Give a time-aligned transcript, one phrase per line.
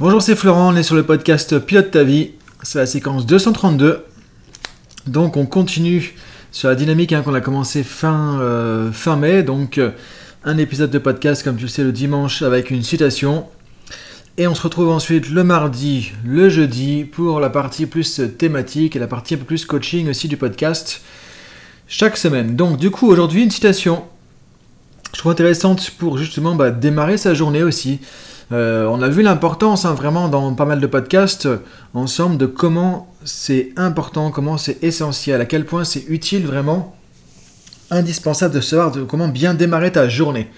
[0.00, 2.32] Bonjour, c'est Florent, on est sur le podcast Pilote ta vie.
[2.64, 4.04] C'est la séquence 232.
[5.06, 6.16] Donc on continue
[6.50, 9.44] sur la dynamique hein, qu'on a commencé fin, euh, mai.
[9.44, 9.92] Donc euh,
[10.42, 13.46] un épisode de podcast, comme tu le sais, le dimanche avec une citation.
[14.36, 18.98] Et on se retrouve ensuite le mardi, le jeudi pour la partie plus thématique et
[18.98, 21.02] la partie un peu plus coaching aussi du podcast
[21.86, 22.56] chaque semaine.
[22.56, 24.02] Donc du coup aujourd'hui une citation
[25.14, 28.00] je trouve intéressante pour justement bah, démarrer sa journée aussi.
[28.52, 31.58] Euh, on a vu l'importance hein, vraiment dans pas mal de podcasts euh,
[31.94, 36.94] ensemble de comment c'est important, comment c'est essentiel, à quel point c'est utile vraiment,
[37.90, 40.48] indispensable de savoir comment bien démarrer ta journée.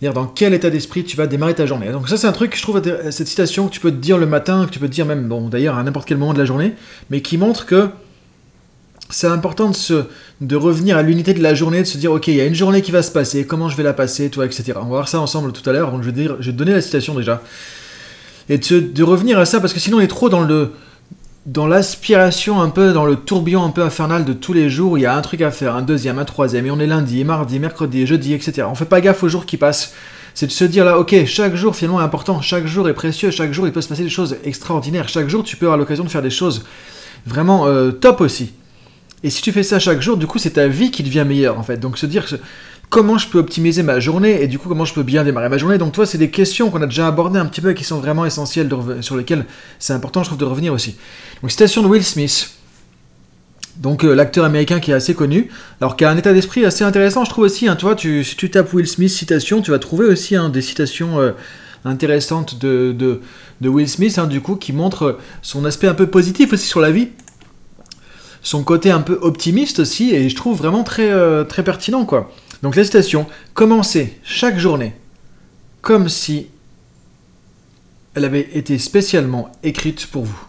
[0.00, 1.90] Dire dans quel état d'esprit tu vas démarrer ta journée.
[1.90, 2.80] Donc ça c'est un truc, je trouve,
[3.10, 5.28] cette citation que tu peux te dire le matin, que tu peux te dire même,
[5.28, 6.74] bon d'ailleurs à n'importe quel moment de la journée,
[7.10, 7.90] mais qui montre que
[9.10, 10.04] c'est important de, se,
[10.40, 12.54] de revenir à l'unité de la journée, de se dire, ok, il y a une
[12.54, 14.72] journée qui va se passer, comment je vais la passer, toi, etc.
[14.76, 16.72] On va voir ça ensemble tout à l'heure, je vais, dire, je vais te donner
[16.72, 17.42] la citation déjà.
[18.48, 20.72] Et de, revenir à ça, parce que sinon on est trop dans le
[21.46, 25.02] dans l'aspiration un peu, dans le tourbillon un peu infernal de tous les jours, il
[25.02, 27.58] y a un truc à faire, un deuxième, un troisième, et on est lundi, mardi,
[27.58, 28.66] mercredi, jeudi, etc.
[28.70, 29.94] On fait pas gaffe aux jours qui passent.
[30.34, 33.30] C'est de se dire là, ok, chaque jour finalement est important, chaque jour est précieux,
[33.30, 36.04] chaque jour il peut se passer des choses extraordinaires, chaque jour tu peux avoir l'occasion
[36.04, 36.64] de faire des choses
[37.26, 38.52] vraiment euh, top aussi.
[39.22, 41.58] Et si tu fais ça chaque jour, du coup, c'est ta vie qui devient meilleure,
[41.58, 41.78] en fait.
[41.78, 42.26] Donc, se dire
[42.88, 45.58] comment je peux optimiser ma journée et du coup, comment je peux bien démarrer ma
[45.58, 45.78] journée.
[45.78, 47.98] Donc, toi, c'est des questions qu'on a déjà abordées un petit peu et qui sont
[47.98, 48.68] vraiment essentielles,
[49.00, 49.46] sur lesquelles
[49.78, 50.96] c'est important, je trouve, de revenir aussi.
[51.42, 52.50] Donc, citation de Will Smith.
[53.76, 55.48] Donc, euh, l'acteur américain qui est assez connu,
[55.80, 57.68] alors qui a un état d'esprit assez intéressant, je trouve aussi.
[57.68, 61.20] Hein, tu si tu tapes Will Smith citation, tu vas trouver aussi hein, des citations.
[61.20, 61.32] Euh,
[61.84, 66.52] intéressantes de, de, Will Smith, hein, du coup, qui montrent son aspect un peu positif
[66.52, 67.08] aussi sur la vie
[68.42, 72.32] son côté un peu optimiste aussi, et je trouve vraiment très, euh, très pertinent, quoi.
[72.62, 74.94] Donc la citation, commencez chaque journée
[75.80, 76.48] comme si
[78.14, 80.40] elle avait été spécialement écrite pour vous.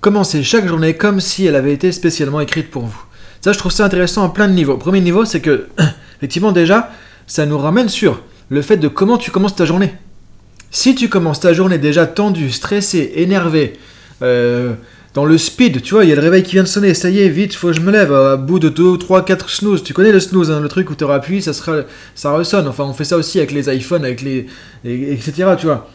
[0.00, 3.02] Commencez chaque journée comme si elle avait été spécialement écrite pour vous.
[3.40, 4.76] Ça, je trouve ça intéressant à plein de niveaux.
[4.76, 5.68] Premier niveau, c'est que,
[6.16, 6.90] effectivement, déjà,
[7.26, 9.94] ça nous ramène sur le fait de comment tu commences ta journée.
[10.70, 13.78] Si tu commences ta journée déjà tendue, stressée, énervé,
[14.22, 14.74] euh,
[15.16, 17.08] dans le speed, tu vois, il y a le réveil qui vient de sonner, ça
[17.08, 19.82] y est, vite, faut que je me lève, à bout de 2, 3, 4 snooze.
[19.82, 21.84] Tu connais le snooze, hein, le truc où tu appuies, ça, sera,
[22.14, 22.68] ça ressonne.
[22.68, 24.46] Enfin, on fait ça aussi avec les iPhones, avec les.
[24.84, 25.54] etc.
[25.58, 25.88] Tu vois.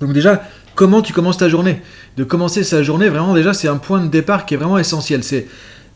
[0.00, 0.42] Donc, déjà,
[0.74, 1.82] comment tu commences ta journée?
[2.16, 5.22] De commencer sa journée, vraiment, déjà, c'est un point de départ qui est vraiment essentiel.
[5.22, 5.46] C'est,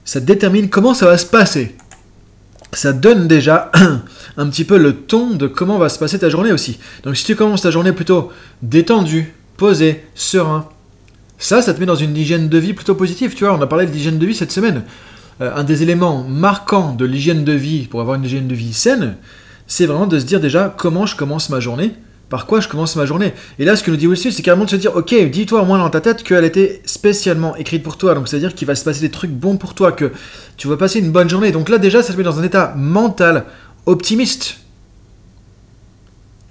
[0.05, 1.75] ça détermine comment ça va se passer.
[2.75, 3.73] Ça donne déjà
[4.37, 6.79] un petit peu le ton de comment va se passer ta journée aussi.
[7.05, 10.69] Donc, si tu commences ta journée plutôt détendu, posé, serein,
[11.45, 13.35] ça, ça te met dans une hygiène de vie plutôt positive.
[13.35, 14.83] Tu vois, on a parlé de l'hygiène de vie cette semaine.
[15.43, 18.73] Euh, un des éléments marquants de l'hygiène de vie pour avoir une hygiène de vie
[18.73, 19.17] saine,
[19.67, 21.93] c'est vraiment de se dire déjà comment je commence ma journée,
[22.31, 23.35] par quoi je commence ma journée.
[23.59, 25.65] Et là, ce que nous dit Will c'est carrément de se dire, ok, dis-toi au
[25.67, 28.15] moins dans ta tête qu'elle était spécialement écrite pour toi.
[28.15, 30.13] Donc, c'est-à-dire qu'il va se passer des trucs bons pour toi, que
[30.57, 31.53] tu vas passer une bonne journée.
[31.53, 33.45] Donc là, déjà, ça te met dans un état mental
[33.85, 34.64] optimiste.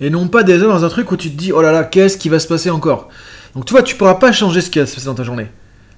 [0.01, 2.17] Et non pas déjà dans un truc où tu te dis, oh là là, qu'est-ce
[2.17, 3.09] qui va se passer encore?
[3.55, 5.47] Donc tu vois, tu pourras pas changer ce qui va se passer dans ta journée.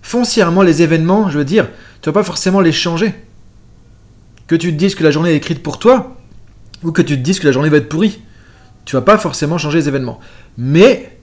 [0.01, 1.69] Foncièrement, les événements, je veux dire,
[2.01, 3.13] tu vas pas forcément les changer.
[4.47, 6.17] Que tu te dises que la journée est écrite pour toi,
[6.83, 8.21] ou que tu te dises que la journée va être pourrie.
[8.83, 10.19] Tu vas pas forcément changer les événements.
[10.57, 11.17] Mais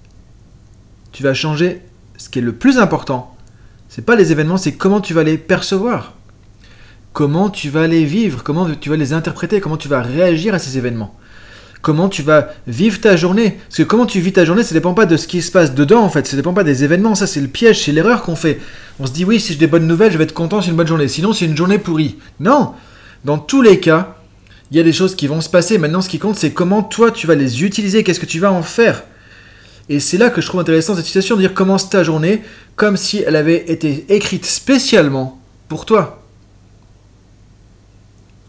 [1.12, 1.82] tu vas changer
[2.16, 3.36] ce qui est le plus important.
[3.88, 6.14] C'est pas les événements, c'est comment tu vas les percevoir.
[7.12, 10.58] Comment tu vas les vivre, comment tu vas les interpréter, comment tu vas réagir à
[10.58, 11.14] ces événements
[11.82, 13.58] comment tu vas vivre ta journée.
[13.68, 15.74] Parce que comment tu vis ta journée, ça dépend pas de ce qui se passe
[15.74, 16.26] dedans, en fait.
[16.26, 17.14] Ça dépend pas des événements.
[17.14, 18.60] Ça, c'est le piège, c'est l'erreur qu'on fait.
[19.00, 20.76] On se dit, oui, si j'ai des bonnes nouvelles, je vais être content, c'est une
[20.76, 21.08] bonne journée.
[21.08, 22.16] Sinon, c'est une journée pourrie.
[22.40, 22.72] Non
[23.24, 24.16] Dans tous les cas,
[24.70, 25.76] il y a des choses qui vont se passer.
[25.76, 28.04] Maintenant, ce qui compte, c'est comment toi, tu vas les utiliser.
[28.04, 29.02] Qu'est-ce que tu vas en faire?
[29.88, 32.42] Et c'est là que je trouve intéressant cette situation de dire commence ta journée
[32.76, 36.21] comme si elle avait été écrite spécialement pour toi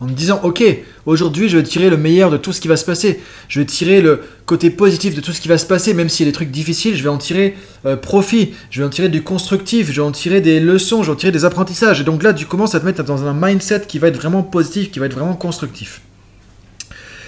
[0.03, 0.63] en me disant ok
[1.05, 3.21] aujourd'hui je vais tirer le meilleur de tout ce qui va se passer.
[3.47, 6.25] Je vais tirer le côté positif de tout ce qui va se passer même s'il
[6.25, 7.55] y a des trucs difficiles je vais en tirer
[7.85, 8.53] euh, profit.
[8.69, 11.17] Je vais en tirer du constructif je vais en tirer des leçons je vais en
[11.17, 12.01] tirer des apprentissages.
[12.01, 14.43] Et donc là tu commences à te mettre dans un mindset qui va être vraiment
[14.43, 16.01] positif qui va être vraiment constructif.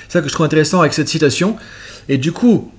[0.09, 1.55] C'est ça que je trouve intéressant avec cette citation.
[2.09, 2.71] Et du coup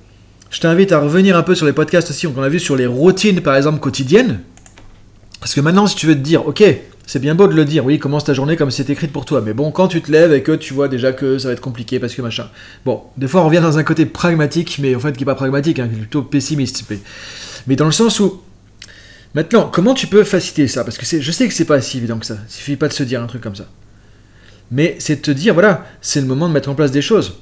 [0.51, 2.87] je t'invite à revenir un peu sur les podcasts aussi qu'on a vu sur les
[2.87, 4.41] routines par exemple quotidiennes.
[5.41, 6.63] Parce que maintenant si tu veux te dire ok
[7.07, 9.41] c'est bien beau de le dire, oui, commence ta journée comme c'était écrit pour toi.
[9.41, 11.61] Mais bon, quand tu te lèves et que tu vois déjà que ça va être
[11.61, 12.49] compliqué parce que machin.
[12.85, 15.37] Bon, des fois on revient dans un côté pragmatique, mais en fait qui n'est pas
[15.37, 16.85] pragmatique, hein, qui est plutôt pessimiste.
[17.67, 18.43] Mais, dans le sens où.
[19.35, 20.83] Maintenant, comment tu peux faciliter ça?
[20.83, 22.39] Parce que je sais que c'est pas si évident que ça.
[22.49, 23.67] Il suffit pas de se dire un truc comme ça.
[24.71, 27.39] Mais c'est de te dire, voilà, c'est le moment de mettre en place des choses.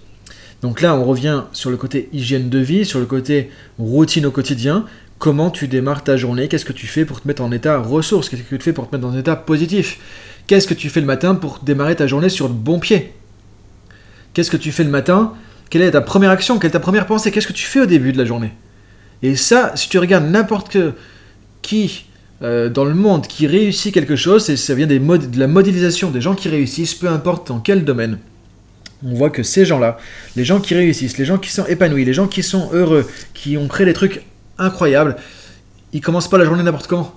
[0.60, 4.30] Donc là, on revient sur le côté hygiène de vie, sur le côté routine au
[4.30, 4.86] quotidien.
[5.24, 8.28] Comment tu démarres ta journée Qu'est-ce que tu fais pour te mettre en état ressource
[8.28, 9.98] Qu'est-ce que tu fais pour te mettre un état positif
[10.46, 13.14] Qu'est-ce que tu fais le matin pour démarrer ta journée sur le bon pied
[14.34, 15.32] Qu'est-ce que tu fais le matin
[15.70, 17.86] Quelle est ta première action Quelle est ta première pensée Qu'est-ce que tu fais au
[17.86, 18.52] début de la journée
[19.22, 20.76] Et ça, si tu regardes n'importe
[21.62, 22.04] qui
[22.42, 26.20] euh, dans le monde qui réussit quelque chose, et ça vient de la modélisation des
[26.20, 28.18] gens qui réussissent, peu importe dans quel domaine.
[29.02, 29.96] On voit que ces gens-là,
[30.36, 33.56] les gens qui réussissent, les gens qui sont épanouis, les gens qui sont heureux, qui
[33.56, 34.20] ont créé des trucs
[34.58, 35.16] incroyables,
[35.92, 37.14] ils commencent pas la journée n'importe comment.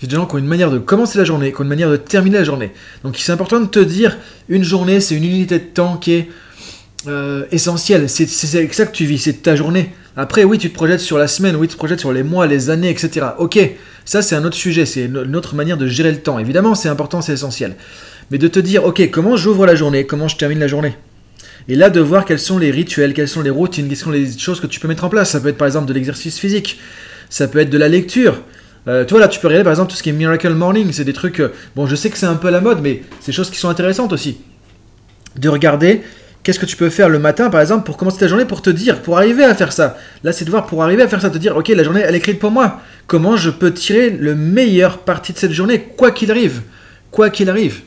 [0.00, 1.90] C'est des gens qui ont une manière de commencer la journée, qui ont une manière
[1.90, 2.72] de terminer la journée.
[3.04, 4.16] Donc c'est important de te dire,
[4.48, 6.28] une journée, c'est une unité de temps qui est
[7.06, 8.08] euh, essentielle.
[8.08, 9.92] C'est ça que tu vis, c'est ta journée.
[10.16, 12.46] Après, oui, tu te projettes sur la semaine, oui, tu te projettes sur les mois,
[12.46, 13.26] les années, etc.
[13.38, 13.58] Ok,
[14.04, 16.38] ça c'est un autre sujet, c'est une autre manière de gérer le temps.
[16.38, 17.76] Évidemment, c'est important, c'est essentiel.
[18.30, 20.96] Mais de te dire, ok, comment j'ouvre la journée, comment je termine la journée?
[21.70, 24.36] Et là, de voir quels sont les rituels, quelles sont les routines, quelles sont les
[24.36, 25.30] choses que tu peux mettre en place.
[25.30, 26.80] Ça peut être par exemple de l'exercice physique,
[27.30, 28.42] ça peut être de la lecture,
[28.88, 30.90] euh, tu vois, là, tu peux regarder par exemple tout ce qui est Miracle Morning,
[30.92, 31.40] c'est des trucs.
[31.40, 33.58] Euh, bon, je sais que c'est un peu la mode, mais c'est des choses qui
[33.58, 34.38] sont intéressantes aussi.
[35.36, 36.02] De regarder
[36.42, 38.70] qu'est-ce que tu peux faire le matin, par exemple, pour commencer ta journée, pour te
[38.70, 39.98] dire, pour arriver à faire ça.
[40.24, 42.14] Là, c'est de voir pour arriver à faire ça, te dire, ok, la journée, elle
[42.14, 42.80] est écrite pour moi.
[43.06, 46.62] Comment je peux tirer le meilleur parti de cette journée, quoi qu'il arrive?
[47.10, 47.82] Quoi qu'il arrive.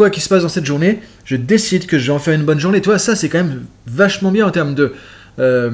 [0.00, 2.46] Quoi qu'il se passe dans cette journée, je décide que je vais en faire une
[2.46, 2.80] bonne journée.
[2.80, 4.94] Tu vois, ça, c'est quand même vachement bien en termes de
[5.38, 5.70] euh,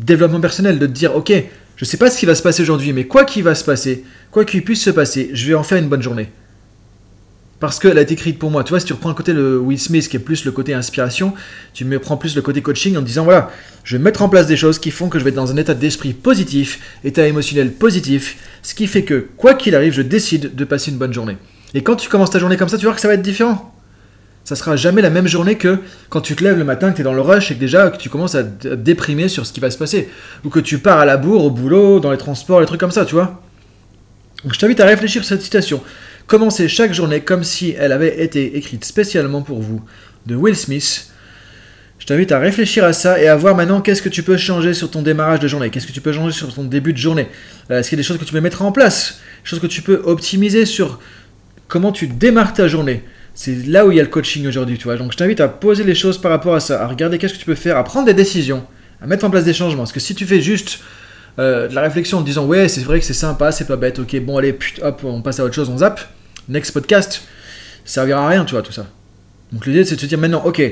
[0.00, 1.32] développement personnel, de te dire, ok,
[1.76, 4.02] je sais pas ce qui va se passer aujourd'hui, mais quoi qu'il va se passer,
[4.32, 6.28] quoi qu'il puisse se passer, je vais en faire une bonne journée.
[7.60, 8.64] Parce qu'elle a été écrite pour moi.
[8.64, 10.74] Tu vois, si tu reprends le côté le Will Smith, qui est plus le côté
[10.74, 11.32] inspiration,
[11.72, 13.52] tu me prends plus le côté coaching en disant voilà,
[13.84, 15.56] je vais mettre en place des choses qui font que je vais être dans un
[15.56, 20.56] état d'esprit positif, état émotionnel positif, ce qui fait que quoi qu'il arrive, je décide
[20.56, 21.36] de passer une bonne journée.
[21.76, 23.72] Et quand tu commences ta journée comme ça, tu vois que ça va être différent
[24.46, 27.00] ça sera jamais la même journée que quand tu te lèves le matin, que tu
[27.00, 29.58] es dans le rush et que déjà que tu commences à déprimer sur ce qui
[29.58, 30.08] va se passer.
[30.44, 32.92] Ou que tu pars à la bourre, au boulot, dans les transports, les trucs comme
[32.92, 33.42] ça, tu vois.
[34.44, 35.82] Donc je t'invite à réfléchir sur cette citation.
[36.28, 39.82] Commencez chaque journée comme si elle avait été écrite spécialement pour vous,
[40.26, 41.10] de Will Smith.
[41.98, 44.74] Je t'invite à réfléchir à ça et à voir maintenant qu'est-ce que tu peux changer
[44.74, 47.26] sur ton démarrage de journée, qu'est-ce que tu peux changer sur ton début de journée?
[47.72, 49.58] Euh, est-ce qu'il y a des choses que tu peux mettre en place, des choses
[49.58, 51.00] que tu peux optimiser sur
[51.68, 53.02] comment tu démarres ta journée.
[53.34, 54.96] C'est là où il y a le coaching aujourd'hui, tu vois.
[54.96, 57.38] Donc je t'invite à poser les choses par rapport à ça, à regarder qu'est-ce que
[57.38, 58.64] tu peux faire, à prendre des décisions,
[59.00, 59.82] à mettre en place des changements.
[59.82, 60.80] Parce que si tu fais juste
[61.38, 63.98] euh, de la réflexion en disant ouais, c'est vrai que c'est sympa, c'est pas bête,
[63.98, 66.00] ok, bon allez, putain, hop, on passe à autre chose, on zappe.
[66.48, 67.22] Next podcast,
[67.84, 68.86] ça servira à rien, tu vois, tout ça.
[69.52, 70.62] Donc l'idée c'est de se dire maintenant, ok,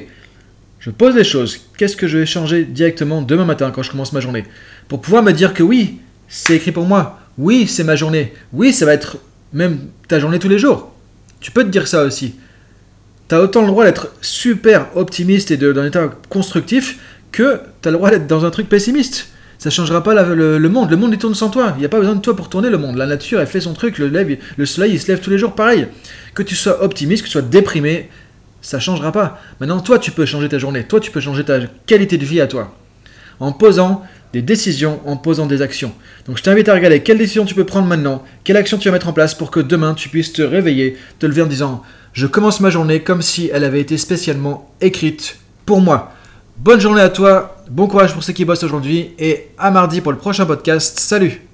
[0.80, 4.12] je pose les choses, qu'est-ce que je vais changer directement demain matin quand je commence
[4.14, 4.44] ma journée?
[4.88, 8.72] Pour pouvoir me dire que oui, c'est écrit pour moi, oui, c'est ma journée, oui,
[8.72, 9.18] ça va être
[9.54, 9.78] même
[10.08, 10.92] ta journée tous les jours.
[11.40, 12.34] Tu peux te dire ça aussi.
[13.28, 16.98] T'as autant le droit d'être super optimiste et d'un état constructif
[17.32, 19.28] que t'as le droit d'être dans un truc pessimiste.
[19.58, 20.90] Ça changera pas le, monde.
[20.90, 21.72] Le monde tourne sans toi.
[21.76, 22.96] Il n'y a pas besoin de toi pour tourner le monde.
[22.96, 23.98] La nature elle fait son truc.
[23.98, 24.08] Le,
[24.56, 25.86] le soleil il se lève tous les jours pareil.
[26.34, 28.10] Que tu sois optimiste, que tu sois déprimé,
[28.60, 29.40] ça changera pas.
[29.60, 30.84] Maintenant toi tu peux changer ta journée.
[30.84, 32.76] Toi tu peux changer ta qualité de vie à toi.
[33.40, 34.04] En posant
[34.34, 35.92] des décisions, en posant des actions.
[36.26, 38.92] Donc je t'invite à regarder quelle décision tu peux prendre maintenant, quelle action tu vas
[38.92, 41.82] mettre en place pour que demain tu puisses te réveiller, te lever en disant
[42.12, 46.12] je commence ma journée comme si elle avait été spécialement écrite pour moi.
[46.56, 50.10] Bonne journée à toi, bon courage pour ceux qui bossent aujourd'hui et à mardi pour
[50.10, 50.98] le prochain podcast.
[50.98, 51.53] Salut